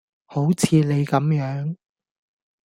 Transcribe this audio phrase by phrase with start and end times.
[0.25, 1.75] 好似你咁樣